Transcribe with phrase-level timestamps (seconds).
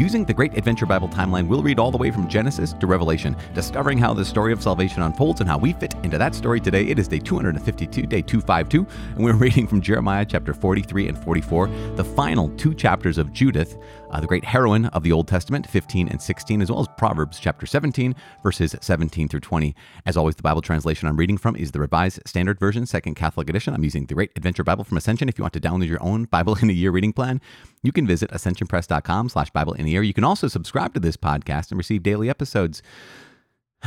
[0.00, 3.36] Using the Great Adventure Bible timeline, we'll read all the way from Genesis to Revelation,
[3.52, 6.86] discovering how the story of salvation unfolds and how we fit into that story today.
[6.86, 11.66] It is day 252, day 252, and we're reading from Jeremiah chapter 43 and 44,
[11.96, 13.76] the final two chapters of Judith,
[14.10, 17.38] uh, the great heroine of the Old Testament, 15 and 16, as well as Proverbs
[17.38, 19.74] chapter 17, verses 17 through 20.
[20.06, 23.50] As always, the Bible translation I'm reading from is the Revised Standard Version, Second Catholic
[23.50, 23.74] Edition.
[23.74, 25.28] I'm using the Great Adventure Bible from Ascension.
[25.28, 27.42] If you want to download your own Bible in a Year reading plan,
[27.82, 30.02] you can visit ascensionpress.com slash Bible in a Year.
[30.02, 32.82] You can also subscribe to this podcast and receive daily episodes.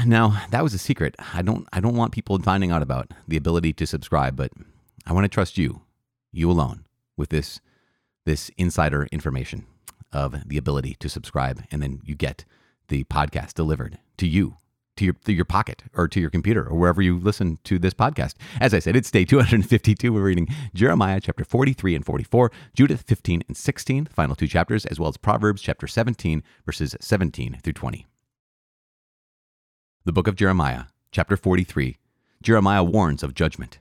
[0.05, 1.16] Now, that was a secret.
[1.34, 4.52] I don't I don't want people finding out about the ability to subscribe, but
[5.05, 5.81] I want to trust you,
[6.31, 6.85] you alone,
[7.16, 7.62] with this
[8.26, 9.66] this insider information
[10.12, 12.45] of the ability to subscribe, and then you get
[12.88, 14.57] the podcast delivered to you,
[14.97, 17.93] to your to your pocket, or to your computer, or wherever you listen to this
[17.93, 18.35] podcast.
[18.59, 20.13] As I said, it's day 252.
[20.13, 24.85] We're reading Jeremiah chapter 43 and 44, Judith 15 and 16, the final two chapters,
[24.85, 28.05] as well as Proverbs chapter 17, verses 17 through 20.
[30.05, 31.98] The book of Jeremiah, chapter 43.
[32.41, 33.79] Jeremiah warns of judgment.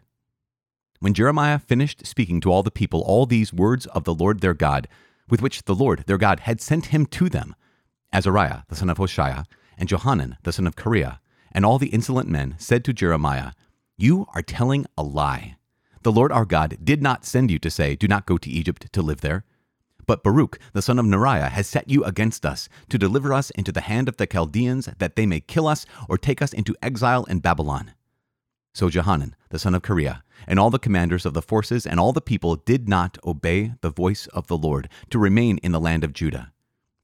[1.00, 4.54] When Jeremiah finished speaking to all the people all these words of the Lord their
[4.54, 4.86] God,
[5.28, 7.56] with which the Lord their God had sent him to them,
[8.12, 9.46] Azariah the son of Hoshaiah,
[9.78, 11.18] and Johanan the son of Kareah,
[11.52, 13.52] and all the insolent men said to Jeremiah,
[13.96, 15.56] You are telling a lie.
[16.02, 18.92] The Lord our God did not send you to say, Do not go to Egypt
[18.92, 19.44] to live there.
[20.06, 23.70] But Baruch the son of Neriah has set you against us, to deliver us into
[23.70, 27.24] the hand of the Chaldeans, that they may kill us or take us into exile
[27.24, 27.92] in Babylon.
[28.74, 32.12] So Johanan the son of Kareah, and all the commanders of the forces and all
[32.12, 36.04] the people did not obey the voice of the Lord to remain in the land
[36.04, 36.52] of Judah.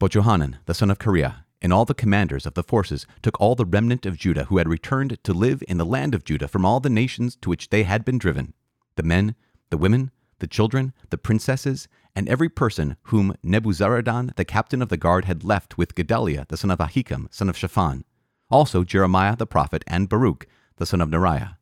[0.00, 3.55] But Johanan the son of Kareah and all the commanders of the forces took all
[3.55, 6.64] the remnant of Judah who had returned to live in the land of Judah from
[6.64, 8.55] all the nations to which they had been driven,
[8.97, 9.34] the men,
[9.70, 14.97] the women, the children, the princesses, and every person whom Nebuzaradan the captain of the
[14.97, 18.05] guard had left with Gedaliah the son of Ahikam, son of Shaphan,
[18.51, 21.57] also Jeremiah the prophet, and Baruch the son of Neriah.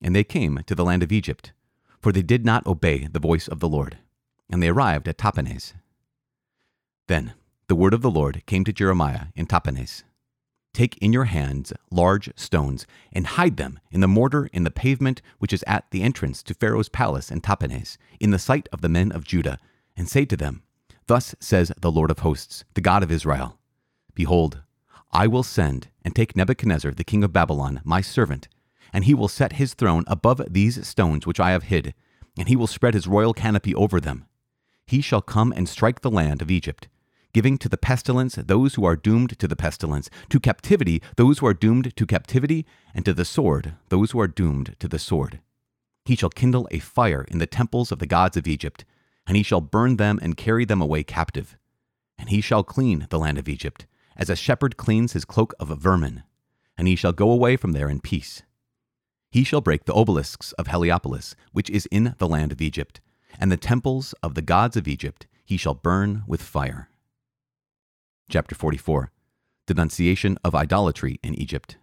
[0.00, 1.52] And they came to the land of Egypt,
[2.00, 3.98] for they did not obey the voice of the Lord.
[4.50, 5.74] And they arrived at Tahpanhes.
[7.06, 7.34] Then
[7.72, 10.02] the word of the Lord came to Jeremiah in Tahpanhes.
[10.74, 15.22] Take in your hands large stones, and hide them in the mortar in the pavement
[15.38, 18.90] which is at the entrance to Pharaoh's palace in Tahpanhes, in the sight of the
[18.90, 19.58] men of Judah,
[19.96, 20.64] and say to them,
[21.06, 23.58] Thus says the Lord of hosts, the God of Israel
[24.14, 24.60] Behold,
[25.10, 28.48] I will send and take Nebuchadnezzar the king of Babylon, my servant,
[28.92, 31.94] and he will set his throne above these stones which I have hid,
[32.36, 34.26] and he will spread his royal canopy over them.
[34.86, 36.88] He shall come and strike the land of Egypt
[37.32, 41.46] giving to the pestilence those who are doomed to the pestilence, to captivity those who
[41.46, 45.40] are doomed to captivity, and to the sword those who are doomed to the sword.
[46.04, 48.84] He shall kindle a fire in the temples of the gods of Egypt,
[49.26, 51.56] and he shall burn them and carry them away captive.
[52.18, 55.68] And he shall clean the land of Egypt, as a shepherd cleans his cloak of
[55.68, 56.24] vermin,
[56.76, 58.42] and he shall go away from there in peace.
[59.30, 63.00] He shall break the obelisks of Heliopolis, which is in the land of Egypt,
[63.38, 66.88] and the temples of the gods of Egypt he shall burn with fire.
[68.30, 69.10] Chapter 44
[69.66, 71.76] Denunciation of Idolatry in Egypt.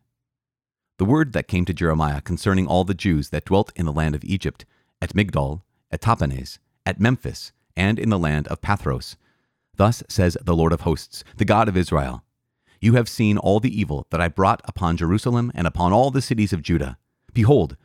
[0.97, 4.15] The word that came to Jeremiah concerning all the Jews that dwelt in the land
[4.15, 4.65] of Egypt,
[5.01, 5.61] at Migdol,
[5.91, 9.15] at Tahpanhes, at Memphis, and in the land of Pathros.
[9.75, 12.23] Thus says the Lord of hosts, the God of Israel
[12.81, 16.21] You have seen all the evil that I brought upon Jerusalem and upon all the
[16.21, 16.97] cities of Judah.
[17.31, 17.77] Behold,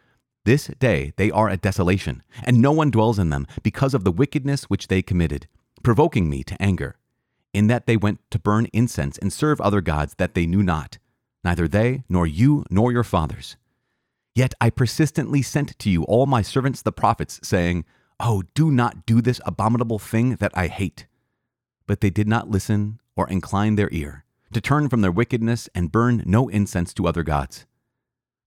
[0.44, 4.12] this day they are a desolation, and no one dwells in them, because of the
[4.12, 5.48] wickedness which they committed,
[5.82, 6.96] provoking me to anger
[7.54, 10.98] in that they went to burn incense and serve other gods that they knew not,
[11.42, 13.56] neither they, nor you, nor your fathers.
[14.34, 17.84] Yet I persistently sent to you all my servants the prophets, saying,
[18.18, 21.06] Oh, do not do this abominable thing that I hate.
[21.86, 25.92] But they did not listen or incline their ear, to turn from their wickedness and
[25.92, 27.64] burn no incense to other gods.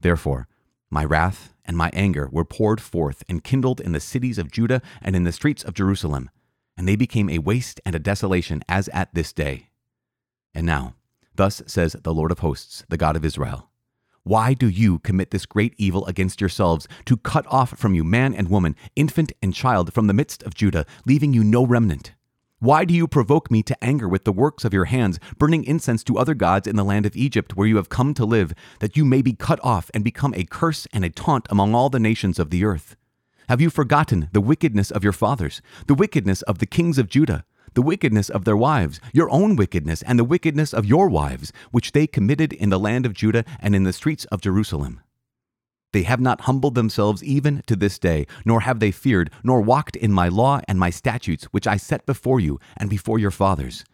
[0.02, 0.48] Therefore,
[0.90, 4.82] my wrath and my anger were poured forth and kindled in the cities of Judah
[5.02, 6.30] and in the streets of Jerusalem
[6.78, 9.70] and they became a waste and a desolation as at this day.
[10.54, 10.96] And now,
[11.36, 13.70] thus says the Lord of hosts, the God of Israel
[14.24, 18.34] Why do you commit this great evil against yourselves, to cut off from you man
[18.34, 22.14] and woman, infant and child from the midst of Judah, leaving you no remnant?
[22.60, 26.04] Why do you provoke me to anger with the works of your hands, burning incense
[26.06, 28.98] to other gods in the land of Egypt, where you have come to live, that
[28.98, 32.00] you may be cut off and become a curse and a taunt among all the
[32.00, 32.96] nations of the earth?
[33.50, 37.46] Have you forgotten the wickedness of your fathers, the wickedness of the kings of Judah,
[37.76, 41.94] the wickedness of their wives, your own wickedness, and the wickedness of your wives, which
[41.94, 45.00] they committed in the land of Judah and in the streets of Jerusalem?
[45.94, 49.96] They have not humbled themselves even to this day, nor have they feared, nor walked
[49.96, 53.86] in my law and my statutes, which I set before you and before your fathers.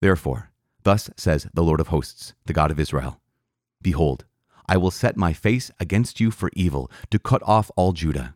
[0.00, 0.50] Therefore,
[0.82, 3.20] thus says the Lord of hosts, the God of Israel
[3.80, 4.24] Behold,
[4.68, 8.34] I will set my face against you for evil, to cut off all Judah.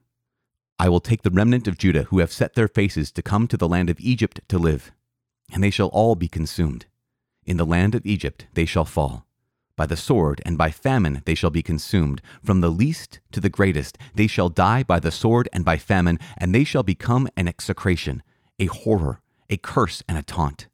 [0.78, 3.56] I will take the remnant of Judah who have set their faces to come to
[3.56, 4.92] the land of Egypt to live,
[5.50, 6.86] and they shall all be consumed.
[7.46, 9.26] In the land of Egypt they shall fall.
[9.76, 12.20] By the sword and by famine they shall be consumed.
[12.42, 16.18] From the least to the greatest they shall die by the sword and by famine,
[16.36, 18.22] and they shall become an execration,
[18.58, 20.68] a horror, a curse, and a taunt.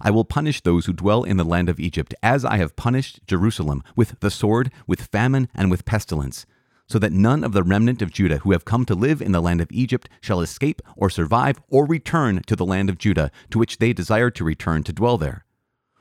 [0.00, 3.20] I will punish those who dwell in the land of Egypt, as I have punished
[3.26, 6.46] Jerusalem, with the sword, with famine, and with pestilence,
[6.90, 9.40] so that none of the remnant of Judah who have come to live in the
[9.40, 13.58] land of Egypt shall escape or survive or return to the land of Judah, to
[13.58, 15.44] which they desire to return to dwell there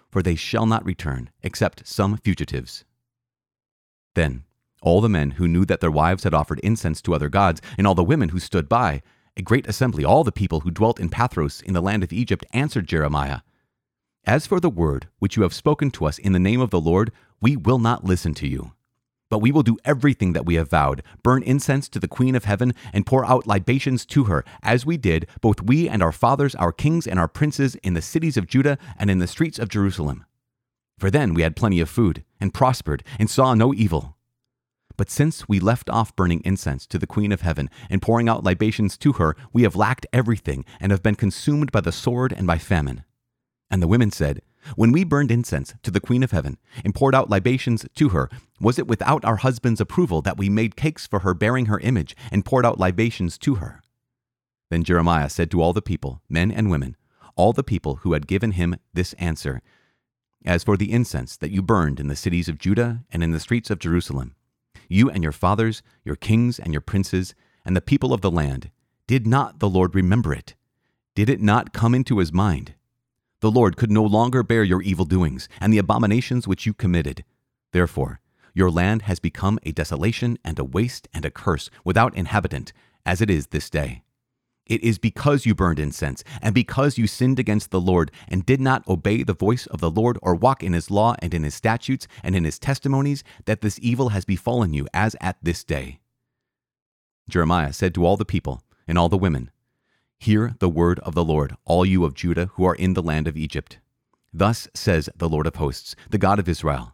[0.09, 2.83] for they shall not return, except some fugitives.
[4.15, 4.43] Then
[4.81, 7.85] all the men who knew that their wives had offered incense to other gods, and
[7.85, 9.01] all the women who stood by,
[9.37, 12.45] a great assembly, all the people who dwelt in Pathros in the land of Egypt,
[12.53, 13.41] answered Jeremiah
[14.25, 16.81] As for the word which you have spoken to us in the name of the
[16.81, 18.73] Lord, we will not listen to you.
[19.29, 22.45] But we will do everything that we have vowed, burn incense to the Queen of
[22.45, 26.55] Heaven, and pour out libations to her, as we did, both we and our fathers,
[26.55, 29.69] our kings and our princes, in the cities of Judah and in the streets of
[29.69, 30.25] Jerusalem.
[30.97, 34.17] For then we had plenty of food, and prospered, and saw no evil.
[34.97, 38.43] But since we left off burning incense to the Queen of Heaven and pouring out
[38.43, 42.45] libations to her, we have lacked everything, and have been consumed by the sword and
[42.45, 43.05] by famine.
[43.71, 44.41] And the women said,
[44.75, 48.29] when we burned incense to the Queen of Heaven and poured out libations to her,
[48.59, 52.15] was it without our husband's approval that we made cakes for her bearing her image
[52.31, 53.81] and poured out libations to her?
[54.69, 56.95] Then Jeremiah said to all the people, men and women,
[57.35, 59.61] all the people who had given him this answer
[60.45, 63.39] As for the incense that you burned in the cities of Judah and in the
[63.39, 64.35] streets of Jerusalem,
[64.87, 67.35] you and your fathers, your kings and your princes,
[67.65, 68.71] and the people of the land,
[69.07, 70.55] did not the Lord remember it?
[71.15, 72.75] Did it not come into his mind?
[73.41, 77.23] The Lord could no longer bear your evil doings and the abominations which you committed.
[77.71, 78.19] Therefore,
[78.53, 82.73] your land has become a desolation and a waste and a curse without inhabitant,
[83.05, 84.03] as it is this day.
[84.65, 88.61] It is because you burned incense, and because you sinned against the Lord, and did
[88.61, 91.55] not obey the voice of the Lord, or walk in his law and in his
[91.55, 95.99] statutes and in his testimonies, that this evil has befallen you, as at this day.
[97.29, 99.49] Jeremiah said to all the people and all the women,
[100.21, 103.25] Hear the word of the Lord, all you of Judah who are in the land
[103.25, 103.79] of Egypt.
[104.33, 106.93] Thus says the Lord of hosts, the God of Israel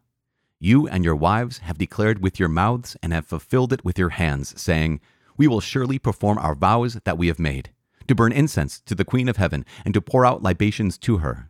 [0.59, 4.09] You and your wives have declared with your mouths and have fulfilled it with your
[4.09, 5.01] hands, saying,
[5.37, 7.71] We will surely perform our vows that we have made,
[8.07, 11.49] to burn incense to the Queen of Heaven and to pour out libations to her.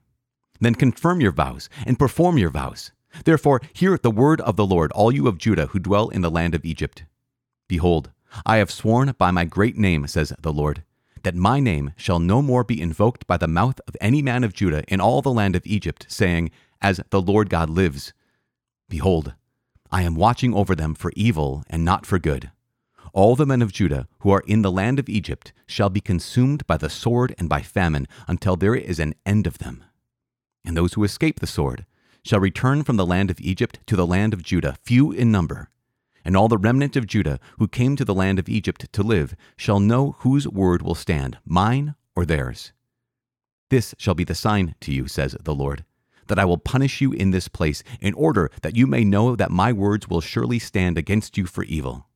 [0.61, 2.93] Then confirm your vows and perform your vows.
[3.25, 6.31] Therefore, hear the word of the Lord, all you of Judah who dwell in the
[6.31, 7.03] land of Egypt.
[7.67, 8.11] Behold,
[8.45, 10.84] I have sworn by my great name, says the Lord
[11.25, 14.53] that my name shall no more be invoked by the mouth of any man of
[14.53, 16.51] Judah in all the land of Egypt, saying,
[16.83, 18.13] As the Lord God lives.
[18.87, 19.33] Behold,
[19.91, 22.51] I am watching over them for evil and not for good.
[23.11, 26.67] All the men of Judah who are in the land of Egypt shall be consumed
[26.67, 29.83] by the sword and by famine until there is an end of them.
[30.63, 31.87] And those who escape the sword
[32.23, 35.69] shall return from the land of Egypt to the land of Judah, few in number,
[36.25, 39.35] and all the remnant of Judah who came to the land of Egypt to live
[39.55, 42.73] shall know whose word will stand, mine or theirs.
[43.69, 45.85] This shall be the sign to you, says the Lord,
[46.27, 49.51] that I will punish you in this place, in order that you may know that
[49.51, 52.07] my words will surely stand against you for evil.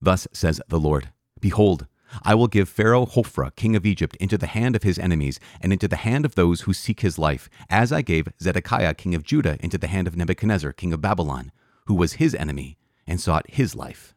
[0.00, 1.86] Thus says the Lord Behold,
[2.22, 5.72] I will give Pharaoh Hophra, king of Egypt, into the hand of his enemies, and
[5.72, 9.22] into the hand of those who seek his life, as I gave Zedekiah, king of
[9.22, 11.52] Judah, into the hand of Nebuchadnezzar, king of Babylon,
[11.86, 14.14] who was his enemy, and sought his life.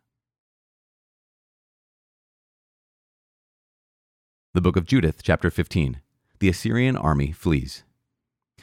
[4.53, 5.99] The book of Judith, chapter 15.
[6.39, 7.83] The Assyrian army flees.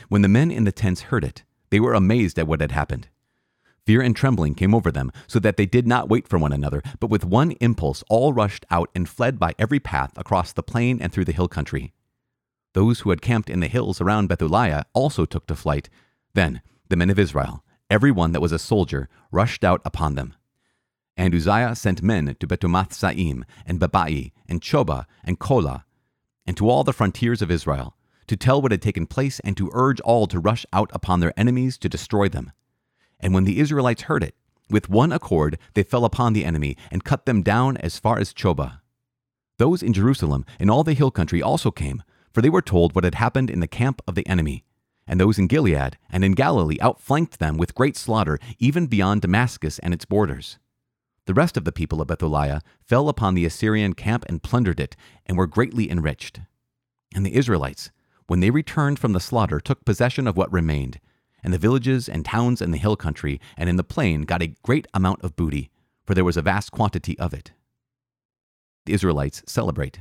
[0.08, 3.08] When the men in the tents heard it, they were amazed at what had happened.
[3.84, 6.82] Fear and trembling came over them, so that they did not wait for one another,
[7.00, 11.00] but with one impulse all rushed out and fled by every path across the plain
[11.02, 11.92] and through the hill country.
[12.74, 15.90] Those who had camped in the hills around Bethulia also took to flight.
[16.34, 20.34] Then the men of Israel, every one that was a soldier, rushed out upon them.
[21.14, 25.84] And Uzziah sent men to Betomasthaim, and Bebai, and Choba, and Kola,
[26.46, 27.94] and to all the frontiers of Israel,
[28.28, 31.38] to tell what had taken place, and to urge all to rush out upon their
[31.38, 32.50] enemies to destroy them.
[33.20, 34.34] And when the Israelites heard it,
[34.70, 38.32] with one accord they fell upon the enemy, and cut them down as far as
[38.32, 38.80] Choba.
[39.58, 43.04] Those in Jerusalem and all the hill country also came, for they were told what
[43.04, 44.64] had happened in the camp of the enemy
[45.06, 49.78] and those in Gilead and in Galilee outflanked them with great slaughter, even beyond Damascus
[49.78, 50.59] and its borders.
[51.26, 54.97] The rest of the people of Bethulia fell upon the Assyrian camp and plundered it,
[55.26, 56.40] and were greatly enriched.
[57.14, 57.90] And the Israelites,
[58.26, 60.99] when they returned from the slaughter, took possession of what remained,
[61.44, 64.54] and the villages and towns in the hill country and in the plain got a
[64.62, 65.71] great amount of booty,
[66.04, 67.52] for there was a vast quantity of it.
[68.87, 70.00] The Israelites celebrate.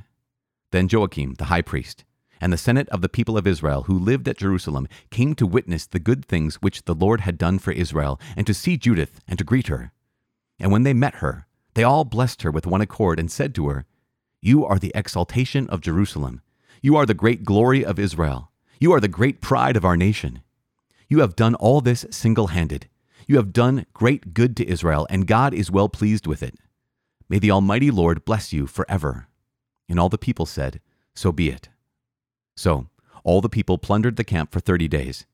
[0.72, 2.04] Then Joakim, the high priest,
[2.42, 5.86] and the senate of the people of Israel who lived at Jerusalem came to witness
[5.86, 9.38] the good things which the Lord had done for Israel, and to see Judith and
[9.38, 9.94] to greet her.
[10.60, 11.46] And when they met her,
[11.76, 13.86] they all blessed her with one accord and said to her,
[14.42, 16.42] You are the exaltation of Jerusalem.
[16.82, 18.52] You are the great glory of Israel.
[18.80, 20.42] You are the great pride of our nation.
[21.08, 22.90] You have done all this single handed.
[23.28, 26.56] You have done great good to Israel, and God is well pleased with it.
[27.30, 29.28] May the Almighty Lord bless you forever.
[29.88, 30.82] And all the people said,
[31.16, 31.70] So be it.
[32.56, 32.88] So
[33.24, 35.26] all the people plundered the camp for thirty days.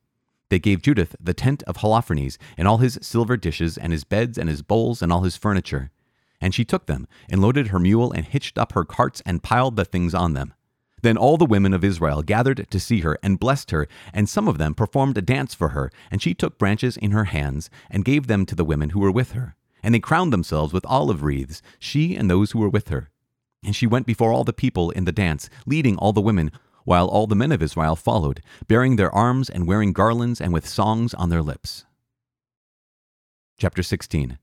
[0.50, 4.38] They gave Judith the tent of Holofernes, and all his silver dishes, and his beds,
[4.38, 5.92] and his bowls, and all his furniture.
[6.40, 9.76] And she took them, and loaded her mule, and hitched up her carts, and piled
[9.76, 10.54] the things on them.
[11.02, 14.48] Then all the women of Israel gathered to see her, and blessed her, and some
[14.48, 15.92] of them performed a dance for her.
[16.10, 19.12] And she took branches in her hands, and gave them to the women who were
[19.12, 19.56] with her.
[19.84, 23.10] And they crowned themselves with olive wreaths, she and those who were with her.
[23.64, 26.52] And she went before all the people in the dance, leading all the women,
[26.88, 30.66] while all the men of Israel followed, bearing their arms and wearing garlands and with
[30.66, 31.84] songs on their lips.
[33.58, 34.38] Chapter 16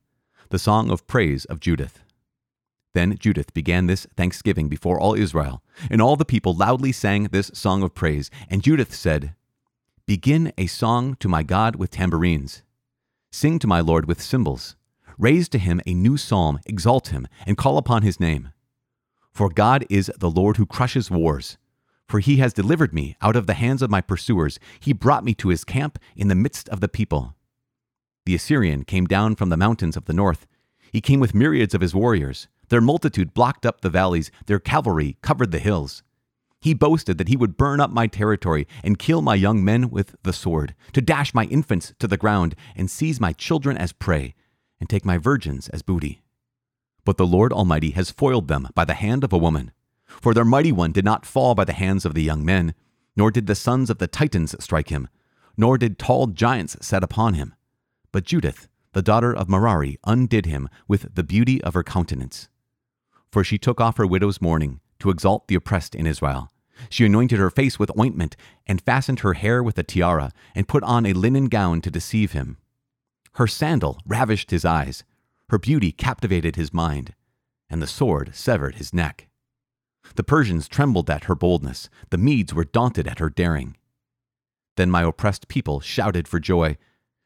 [0.51, 2.01] The Song of Praise of Judith.
[2.93, 7.51] Then Judith began this thanksgiving before all Israel, and all the people loudly sang this
[7.55, 8.31] song of praise.
[8.51, 9.35] And Judith said,
[10.05, 12.63] Begin a song to my God with tambourines.
[13.33, 14.77] Sing to my Lord with cymbals.
[15.17, 18.51] Raise to him a new psalm, exalt him, and call upon his name.
[19.33, 21.57] For God is the Lord who crushes wars.
[22.09, 24.59] For he has delivered me out of the hands of my pursuers.
[24.81, 27.35] He brought me to his camp in the midst of the people.
[28.27, 30.47] The Assyrian came down from the mountains of the north.
[30.93, 32.49] He came with myriads of his warriors.
[32.69, 36.03] Their multitude blocked up the valleys, their cavalry covered the hills.
[36.61, 40.17] He boasted that he would burn up my territory and kill my young men with
[40.23, 44.35] the sword, to dash my infants to the ground and seize my children as prey,
[44.81, 46.23] and take my virgins as booty.
[47.05, 49.73] But the Lord Almighty has foiled them by the hand of a woman.
[50.21, 52.75] For their mighty one did not fall by the hands of the young men,
[53.17, 55.09] nor did the sons of the Titans strike him,
[55.57, 57.55] nor did tall giants set upon him.
[58.13, 62.49] But Judith, the daughter of Merari, undid him with the beauty of her countenance.
[63.31, 66.51] For she took off her widow's mourning to exalt the oppressed in Israel.
[66.89, 70.83] She anointed her face with ointment, and fastened her hair with a tiara, and put
[70.83, 72.57] on a linen gown to deceive him.
[73.35, 75.05] Her sandal ravished his eyes,
[75.51, 77.15] her beauty captivated his mind,
[77.69, 79.29] and the sword severed his neck.
[80.17, 83.77] The Persians trembled at her boldness, the Medes were daunted at her daring.
[84.77, 86.77] Then my oppressed people shouted for joy.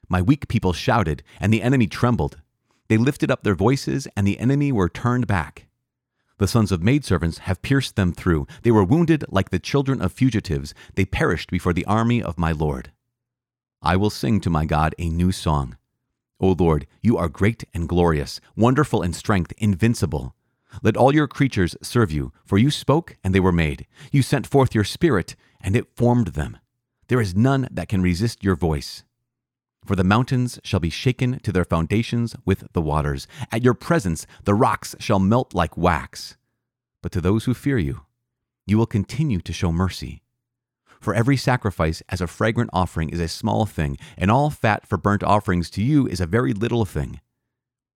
[0.08, 2.40] My weak people shouted, and the enemy trembled.
[2.88, 5.66] They lifted up their voices, and the enemy were turned back.
[6.38, 8.46] The sons of maidservants have pierced them through.
[8.62, 10.72] They were wounded like the children of fugitives.
[10.94, 12.92] They perished before the army of my Lord.
[13.82, 15.76] I will sing to my God a new song.
[16.40, 20.34] O Lord, you are great and glorious, wonderful in strength, invincible.
[20.82, 23.86] Let all your creatures serve you, for you spoke, and they were made.
[24.12, 26.58] You sent forth your Spirit, and it formed them.
[27.08, 29.02] There is none that can resist your voice.
[29.84, 33.26] For the mountains shall be shaken to their foundations with the waters.
[33.50, 36.36] At your presence the rocks shall melt like wax.
[37.02, 38.02] But to those who fear you,
[38.66, 40.22] you will continue to show mercy.
[41.00, 44.98] For every sacrifice as a fragrant offering is a small thing, and all fat for
[44.98, 47.20] burnt offerings to you is a very little thing.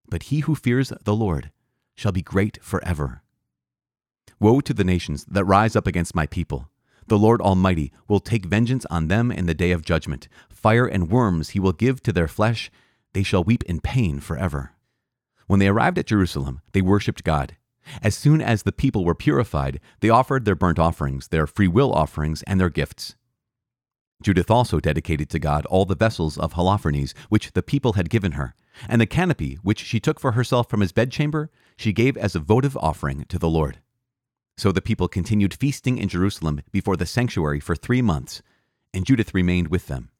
[0.09, 1.51] But he who fears the Lord
[1.95, 3.23] shall be great forever.
[4.41, 6.69] Woe to the nations that rise up against my people.
[7.07, 10.29] The Lord Almighty will take vengeance on them in the day of judgment.
[10.49, 12.71] Fire and worms he will give to their flesh.
[13.13, 14.73] They shall weep in pain forever.
[15.47, 17.57] When they arrived at Jerusalem, they worshipped God.
[18.01, 21.93] As soon as the people were purified, they offered their burnt offerings, their free will
[21.93, 23.17] offerings, and their gifts.
[24.23, 28.33] Judith also dedicated to God all the vessels of Holofernes which the people had given
[28.33, 28.55] her,
[28.89, 32.41] and the canopy which she took for herself from his bedchamber, she gave as a
[32.41, 33.79] votive offering to the Lord.
[34.57, 38.43] So the people continued feasting in Jerusalem before the sanctuary for three months,
[38.95, 40.11] and Judith remained with them.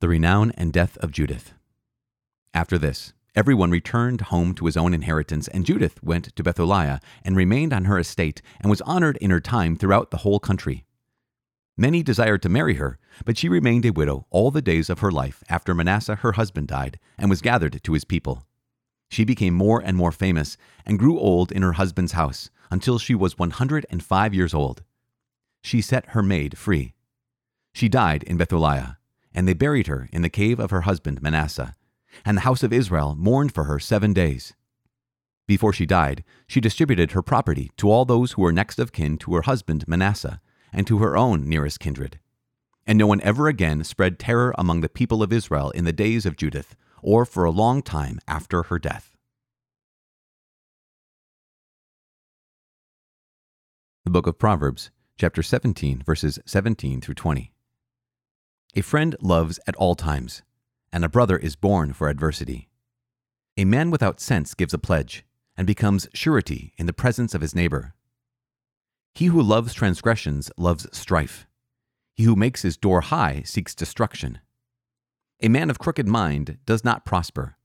[0.00, 1.52] The renown and death of Judith.
[2.54, 7.36] After this, everyone returned home to his own inheritance, and Judith went to Bethulia and
[7.36, 10.84] remained on her estate, and was honored in her time throughout the whole country.
[11.76, 15.10] Many desired to marry her, but she remained a widow all the days of her
[15.10, 18.46] life after Manasseh her husband died and was gathered to his people.
[19.10, 23.14] She became more and more famous and grew old in her husband's house until she
[23.14, 24.82] was 105 years old.
[25.62, 26.94] She set her maid free.
[27.72, 28.96] She died in Bethulia,
[29.34, 31.74] and they buried her in the cave of her husband Manasseh,
[32.24, 34.54] and the house of Israel mourned for her seven days.
[35.46, 39.18] Before she died, she distributed her property to all those who were next of kin
[39.18, 40.40] to her husband Manasseh,
[40.72, 42.18] and to her own nearest kindred.
[42.86, 46.26] And no one ever again spread terror among the people of Israel in the days
[46.26, 49.16] of Judith, or for a long time after her death.
[54.04, 57.52] The book of Proverbs, chapter 17, verses 17 through 20.
[58.74, 60.42] A friend loves at all times,
[60.92, 62.68] and a brother is born for adversity.
[63.56, 65.24] A man without sense gives a pledge,
[65.56, 67.94] and becomes surety in the presence of his neighbor.
[69.14, 71.46] He who loves transgressions loves strife.
[72.14, 74.40] He who makes his door high seeks destruction.
[75.42, 77.56] A man of crooked mind does not prosper,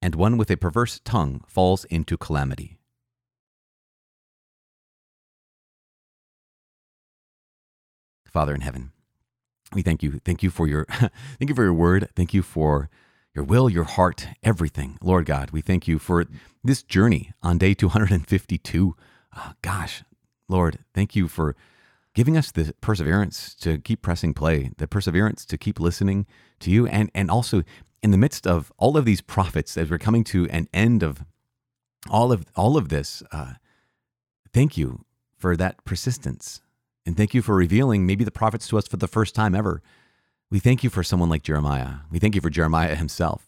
[0.00, 2.78] and one with a perverse tongue falls into calamity.
[8.30, 8.92] Father in heaven,
[9.72, 10.20] we thank you.
[10.24, 10.84] Thank you for your
[11.38, 12.08] thank you for your word.
[12.14, 12.88] Thank you for
[13.34, 14.98] your will, your heart, everything.
[15.02, 16.26] Lord God, we thank you for
[16.62, 18.94] this journey on day 252.
[18.98, 19.02] Oh,
[19.34, 20.02] ah, gosh,
[20.48, 21.54] Lord, thank you for
[22.14, 26.26] giving us the perseverance to keep pressing play, the perseverance to keep listening
[26.60, 27.62] to you, and, and also
[28.02, 31.24] in the midst of all of these prophets, as we're coming to an end of
[32.08, 33.54] all of all of this, uh,
[34.52, 35.04] thank you
[35.36, 36.60] for that persistence.
[37.04, 39.82] And thank you for revealing maybe the prophets to us for the first time ever.
[40.50, 42.00] We thank you for someone like Jeremiah.
[42.10, 43.46] We thank you for Jeremiah himself,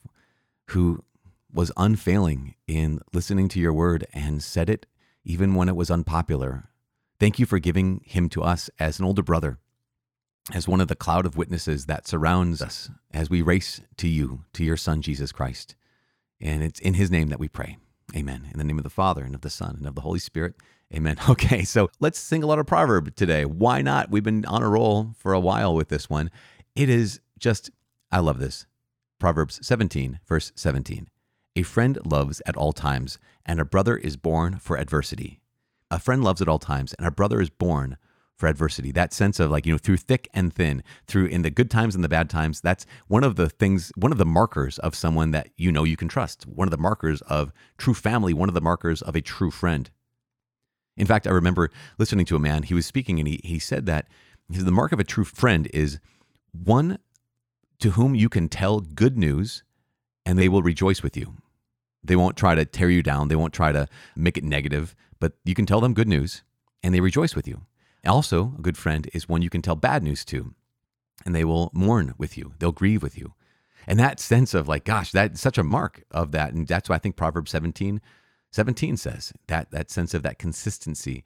[0.69, 1.05] who
[1.53, 4.87] was unfailing in listening to your word and said it
[5.25, 6.71] even when it was unpopular.
[7.21, 9.59] Thank you for giving him to us as an older brother,
[10.55, 14.45] as one of the cloud of witnesses that surrounds us as we race to you,
[14.55, 15.77] to your Son, Jesus Christ.
[16.41, 17.77] And it's in his name that we pray.
[18.17, 18.49] Amen.
[18.51, 20.55] In the name of the Father, and of the Son, and of the Holy Spirit.
[20.95, 21.19] Amen.
[21.29, 23.45] Okay, so let's sing a lot of proverb today.
[23.45, 24.11] Why not?
[24.11, 26.31] We've been on a roll for a while with this one.
[26.75, 27.71] It is just,
[28.11, 28.65] I love this.
[29.19, 31.11] Proverbs 17, verse 17.
[31.55, 35.41] A friend loves at all times, and a brother is born for adversity.
[35.91, 37.97] A friend loves at all times, and a brother is born
[38.37, 38.91] for adversity.
[38.91, 41.95] That sense of like, you know, through thick and thin, through in the good times
[41.95, 45.31] and the bad times, that's one of the things, one of the markers of someone
[45.33, 48.55] that you know you can trust, one of the markers of true family, one of
[48.55, 49.91] the markers of a true friend.
[50.97, 53.87] In fact, I remember listening to a man, he was speaking and he, he said
[53.87, 54.09] that
[54.49, 56.01] the mark of a true friend is
[56.53, 56.99] one
[57.79, 59.63] to whom you can tell good news
[60.25, 61.37] and they will rejoice with you.
[62.03, 63.87] They won't try to tear you down, they won't try to
[64.17, 66.43] make it negative, but you can tell them good news
[66.83, 67.63] and they rejoice with you.
[68.07, 70.55] Also, a good friend is one you can tell bad news to
[71.25, 73.35] and they will mourn with you, they'll grieve with you.
[73.87, 76.53] And that sense of like, gosh, that's such a mark of that.
[76.53, 78.01] And that's why I think Proverbs 17,
[78.53, 81.25] 17 says that, that sense of that consistency.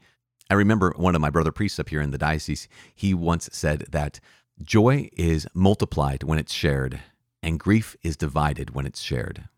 [0.50, 3.86] I remember one of my brother priests up here in the diocese, he once said
[3.90, 4.20] that
[4.62, 7.00] Joy is multiplied when it's shared,
[7.42, 9.48] and grief is divided when it's shared.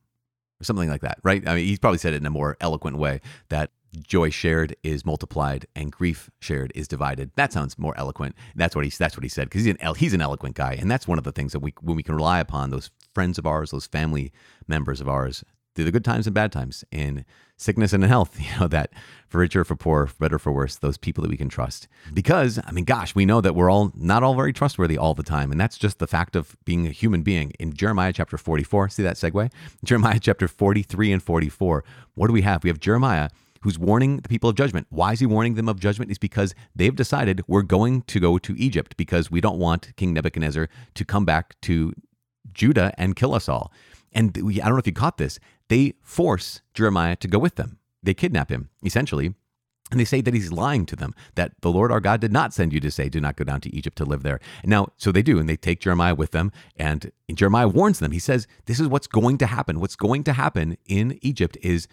[0.60, 1.46] Or something like that, right?
[1.46, 5.04] I mean, he's probably said it in a more eloquent way that joy shared is
[5.04, 7.30] multiplied and grief shared is divided.
[7.36, 8.34] That sounds more eloquent.
[8.54, 10.90] That's what he that's what he said because he's an he's an eloquent guy, and
[10.90, 13.46] that's one of the things that we when we can rely upon those friends of
[13.46, 14.32] ours, those family
[14.66, 15.44] members of ours
[15.76, 17.24] through the good times and bad times, in
[17.56, 18.90] sickness and in health, you know, that
[19.28, 21.86] for richer, for poor, for better, for worse, those people that we can trust.
[22.12, 25.22] Because, I mean, gosh, we know that we're all not all very trustworthy all the
[25.22, 25.52] time.
[25.52, 27.52] And that's just the fact of being a human being.
[27.60, 29.52] In Jeremiah chapter 44, see that segue?
[29.84, 31.84] Jeremiah chapter 43 and 44,
[32.14, 32.64] what do we have?
[32.64, 33.28] We have Jeremiah
[33.62, 34.86] who's warning the people of judgment.
[34.90, 36.10] Why is he warning them of judgment?
[36.10, 40.12] Is because they've decided we're going to go to Egypt because we don't want King
[40.12, 41.92] Nebuchadnezzar to come back to
[42.52, 43.72] Judah and kill us all.
[44.12, 45.38] And we, I don't know if you caught this.
[45.68, 47.79] They force Jeremiah to go with them.
[48.02, 49.35] They kidnap him, essentially.
[49.90, 52.52] And they say that he's lying to them, that the Lord our God did not
[52.52, 54.40] send you to say, do not go down to Egypt to live there.
[54.62, 56.50] And now, so they do, and they take Jeremiah with them.
[56.76, 58.11] And Jeremiah warns them.
[58.11, 59.79] He says, This is what's going to happen.
[59.79, 61.87] What's going to happen in Egypt is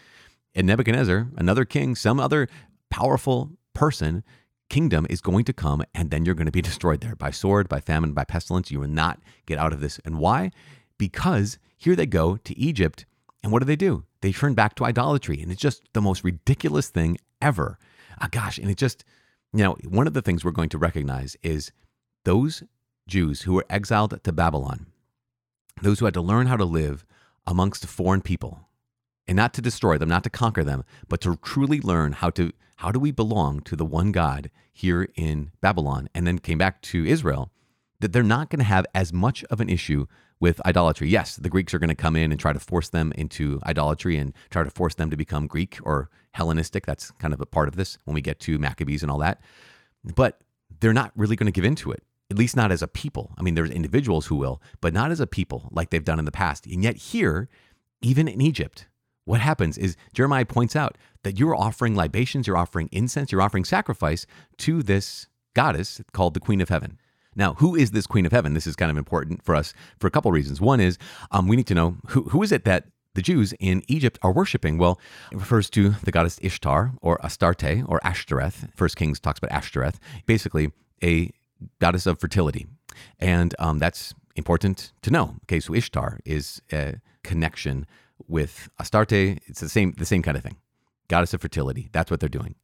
[0.56, 2.48] in Nebuchadnezzar, another king, some other
[2.90, 4.24] powerful person,
[4.70, 7.70] kingdom is going to come, and then you're going to be destroyed there by sword,
[7.70, 8.72] by famine, by pestilence.
[8.72, 10.00] You will not get out of this.
[10.04, 10.52] And why?
[10.98, 13.06] Because here they go to Egypt
[13.44, 14.06] and what do they do?
[14.22, 15.42] They turn back to idolatry.
[15.42, 17.78] And it's just the most ridiculous thing ever.
[18.22, 18.58] Oh, gosh.
[18.58, 19.04] And it just,
[19.52, 21.72] you know, one of the things we're going to recognize is
[22.24, 22.64] those
[23.08, 24.88] Jews who were exiled to Babylon,
[25.82, 27.06] those who had to learn how to live
[27.46, 28.70] amongst foreign people
[29.28, 32.52] and not to destroy them, not to conquer them, but to truly learn how to
[32.78, 36.82] how do we belong to the one God here in Babylon and then came back
[36.82, 37.52] to Israel
[38.00, 40.06] that they're not going to have as much of an issue
[40.44, 41.08] with idolatry.
[41.08, 44.18] Yes, the Greeks are going to come in and try to force them into idolatry
[44.18, 46.86] and try to force them to become Greek or Hellenistic.
[46.86, 49.40] That's kind of a part of this when we get to Maccabees and all that.
[50.04, 50.42] But
[50.82, 53.32] they're not really going to give into it, at least not as a people.
[53.38, 56.26] I mean, there's individuals who will, but not as a people like they've done in
[56.26, 56.66] the past.
[56.66, 57.48] And yet, here,
[58.02, 58.90] even in Egypt,
[59.24, 63.64] what happens is Jeremiah points out that you're offering libations, you're offering incense, you're offering
[63.64, 64.28] sacrifice
[64.58, 67.00] to this goddess called the Queen of Heaven.
[67.36, 68.54] Now, who is this Queen of Heaven?
[68.54, 70.62] This is kind of important for us for a couple reasons.
[70.62, 70.98] One is
[71.32, 74.32] um, we need to know who, who is it that the Jews in Egypt are
[74.32, 74.78] worshiping?
[74.78, 75.00] Well,
[75.32, 78.70] it refers to the goddess Ishtar or Astarte or Ashtoreth.
[78.76, 80.72] First Kings talks about Ashtoreth, basically
[81.04, 81.32] a
[81.80, 82.68] goddess of fertility.
[83.20, 85.36] And um, that's important to know.
[85.44, 87.86] Okay, so Ishtar is a connection
[88.28, 89.12] with Astarte.
[89.12, 90.58] It's the same, the same kind of thing.
[91.08, 91.90] Goddess of fertility.
[91.92, 92.56] That's what they're doing.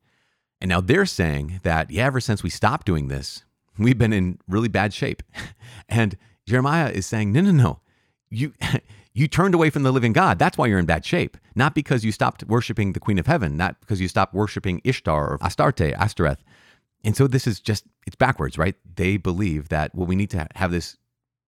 [0.61, 3.45] And now they're saying that, yeah, ever since we stopped doing this,
[3.85, 5.23] we've been in really bad shape.
[5.91, 7.79] And Jeremiah is saying, no, no, no.
[8.29, 8.53] You,
[9.13, 10.37] you turned away from the living God.
[10.37, 11.35] That's why you're in bad shape.
[11.55, 15.27] Not because you stopped worshiping the Queen of Heaven, not because you stopped worshiping Ishtar
[15.27, 16.43] or Astarte, Ashtoreth.
[17.03, 18.75] And so this is just, it's backwards, right?
[18.95, 20.97] They believe that, well, we need to have this,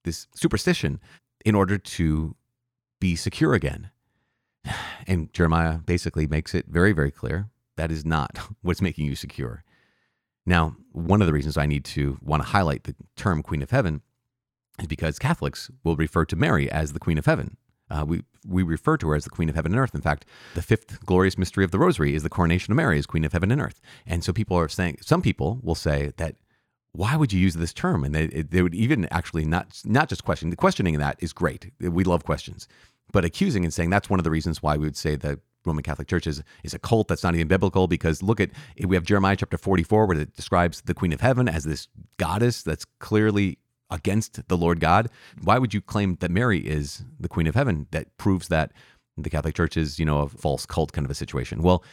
[0.06, 1.00] this superstition
[1.46, 2.36] in order to
[3.00, 3.92] be secure again.
[5.08, 9.64] And Jeremiah basically makes it very, very clear that is not what's making you secure.
[10.46, 13.72] Now, one of the reasons I need to want to highlight the term Queen of
[13.72, 14.02] Heaven
[14.80, 17.58] is because Catholics will refer to Mary as the Queen of Heaven.
[17.90, 19.94] Uh, we, we refer to her as the Queen of Heaven and Earth.
[19.94, 20.26] In fact,
[20.56, 23.34] the fifth glorious mystery of the Rosary is the coronation of Mary as Queen of
[23.34, 23.82] Heaven and Earth.
[24.08, 26.36] And so people are saying, some people will say that,
[26.94, 28.04] why would you use this term?
[28.04, 31.34] And they, they would even actually not, not just question, the questioning of that is
[31.34, 31.72] great.
[31.80, 32.68] We love questions.
[33.12, 35.84] But accusing and saying that's one of the reasons why we would say that Roman
[35.84, 38.50] Catholic Church is, is a cult that's not even biblical because look at
[38.84, 42.64] we have Jeremiah chapter 44 where it describes the Queen of Heaven as this goddess
[42.64, 43.58] that's clearly
[43.90, 45.10] against the Lord God.
[45.44, 47.88] Why would you claim that Mary is the Queen of Heaven?
[47.92, 48.72] That proves that
[49.18, 51.62] the Catholic Church is, you know, a false cult kind of a situation.
[51.62, 51.84] Well,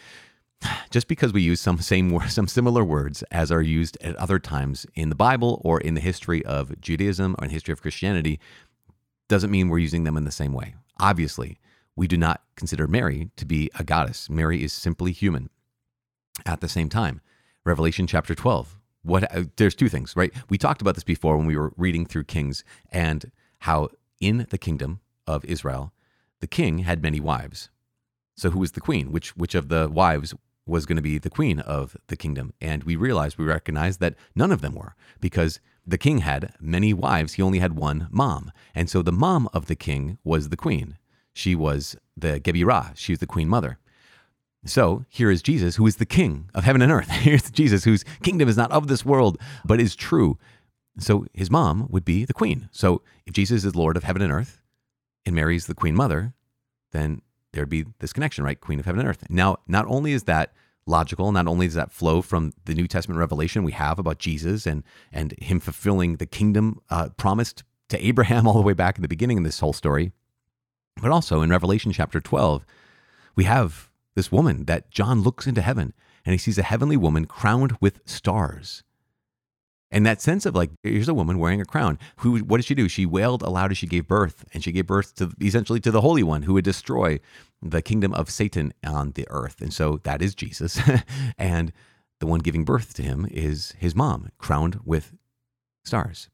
[0.90, 4.86] just because we use some same some similar words as are used at other times
[4.94, 8.40] in the Bible or in the history of Judaism or in the history of Christianity
[9.28, 10.74] doesn't mean we're using them in the same way.
[10.98, 11.58] Obviously,
[11.98, 14.30] we do not consider Mary to be a goddess.
[14.30, 15.50] Mary is simply human.
[16.46, 17.20] At the same time,
[17.64, 18.78] Revelation chapter 12.
[19.02, 20.32] What uh, there's two things, right?
[20.48, 23.88] We talked about this before when we were reading through Kings and how
[24.20, 25.92] in the kingdom of Israel,
[26.38, 27.68] the king had many wives.
[28.36, 29.10] So who was the queen?
[29.10, 30.32] Which which of the wives
[30.66, 32.54] was going to be the queen of the kingdom?
[32.60, 36.92] And we realized we recognized that none of them were because the king had many
[36.94, 38.52] wives, he only had one mom.
[38.72, 40.96] And so the mom of the king was the queen.
[41.38, 42.96] She was the Gebirah.
[42.96, 43.78] She was the queen mother.
[44.64, 47.08] So here is Jesus, who is the king of heaven and earth.
[47.26, 50.36] Here's Jesus, whose kingdom is not of this world, but is true.
[50.98, 52.68] So his mom would be the queen.
[52.72, 54.60] So if Jesus is Lord of heaven and earth
[55.24, 56.34] and Mary's the queen mother,
[56.90, 57.22] then
[57.52, 58.60] there'd be this connection, right?
[58.60, 59.24] Queen of heaven and earth.
[59.30, 60.52] Now, not only is that
[60.86, 64.66] logical, not only does that flow from the New Testament revelation we have about Jesus
[64.66, 69.02] and, and him fulfilling the kingdom uh, promised to Abraham all the way back in
[69.02, 70.10] the beginning of this whole story,
[71.00, 72.64] but also in Revelation chapter 12,
[73.36, 77.24] we have this woman that John looks into heaven and he sees a heavenly woman
[77.26, 78.82] crowned with stars.
[79.90, 81.98] And that sense of like, here's a woman wearing a crown.
[82.16, 82.38] Who?
[82.40, 82.88] What did she do?
[82.88, 86.02] She wailed aloud as she gave birth, and she gave birth to essentially to the
[86.02, 87.20] Holy One, who would destroy
[87.62, 89.62] the kingdom of Satan on the earth.
[89.62, 90.78] And so that is Jesus,
[91.38, 91.72] and
[92.20, 95.14] the one giving birth to him is his mom, crowned with
[95.84, 96.28] stars.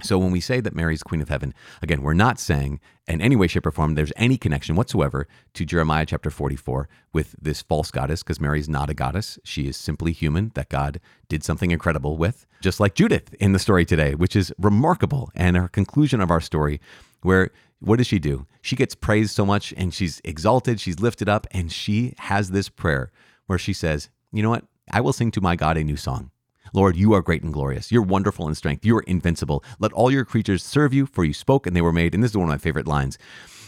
[0.00, 3.36] So when we say that Mary's Queen of Heaven, again, we're not saying in any
[3.36, 7.90] way, shape, or form there's any connection whatsoever to Jeremiah chapter 44 with this false
[7.90, 9.38] goddess, because Mary's not a goddess.
[9.44, 13.58] She is simply human that God did something incredible with, just like Judith in the
[13.58, 15.30] story today, which is remarkable.
[15.34, 16.80] And our conclusion of our story,
[17.20, 18.46] where what does she do?
[18.60, 22.68] She gets praised so much and she's exalted, she's lifted up, and she has this
[22.68, 23.12] prayer
[23.46, 24.64] where she says, You know what?
[24.90, 26.31] I will sing to my God a new song.
[26.74, 27.92] Lord, you are great and glorious.
[27.92, 28.86] You're wonderful in strength.
[28.86, 29.62] You are invincible.
[29.78, 32.14] Let all your creatures serve you, for you spoke and they were made.
[32.14, 33.18] And this is one of my favorite lines.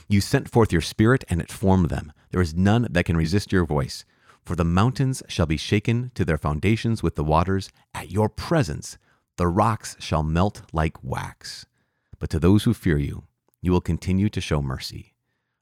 [0.08, 2.12] You sent forth your spirit and it formed them.
[2.30, 4.06] There is none that can resist your voice.
[4.42, 7.70] For the mountains shall be shaken to their foundations with the waters.
[7.94, 8.96] At your presence,
[9.36, 11.66] the rocks shall melt like wax.
[12.18, 13.24] But to those who fear you,
[13.60, 15.14] you will continue to show mercy.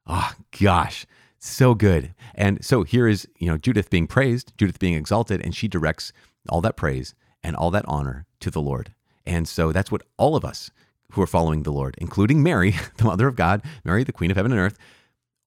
[0.07, 1.07] Ah, oh, gosh,
[1.39, 2.15] so good.
[2.35, 6.13] And so here is, you know, Judith being praised, Judith being exalted, and she directs
[6.49, 8.95] all that praise and all that honor to the Lord.
[9.27, 10.71] And so that's what all of us
[11.13, 14.37] who are following the Lord, including Mary, the mother of God, Mary, the queen of
[14.37, 14.79] heaven and earth,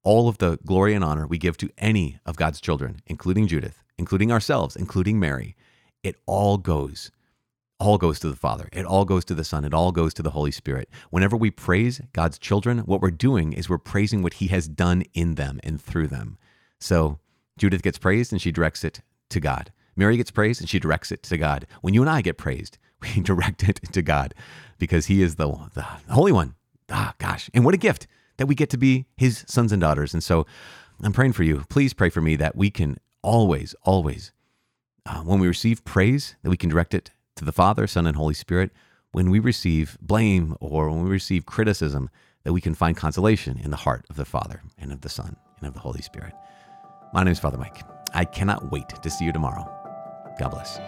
[0.03, 3.83] all of the glory and honor we give to any of God's children, including Judith,
[3.97, 5.55] including ourselves, including Mary,
[6.03, 7.11] it all goes
[7.77, 8.69] all goes to the Father.
[8.71, 9.65] It all goes to the Son.
[9.65, 10.89] It all goes to the Holy Spirit.
[11.09, 15.03] Whenever we praise God's children, what we're doing is we're praising what He has done
[15.13, 16.37] in them and through them.
[16.79, 17.19] So
[17.57, 19.71] Judith gets praised and she directs it to God.
[19.95, 21.67] Mary gets praised and she directs it to God.
[21.81, 24.33] When you and I get praised, we direct it to God
[24.77, 26.55] because He is the, the Holy One.
[26.89, 27.49] Ah, gosh.
[27.53, 30.13] And what a gift that we get to be His sons and daughters.
[30.13, 30.45] And so
[31.01, 31.63] I'm praying for you.
[31.69, 34.31] Please pray for me that we can always, always,
[35.05, 38.15] uh, when we receive praise, that we can direct it to the Father, Son, and
[38.15, 38.71] Holy Spirit.
[39.11, 42.09] When we receive blame or when we receive criticism,
[42.43, 45.35] that we can find consolation in the heart of the Father and of the Son
[45.57, 46.33] and of the Holy Spirit.
[47.13, 47.81] My name is Father Mike.
[48.13, 49.74] I cannot wait to see you tomorrow.
[50.37, 50.79] God bless.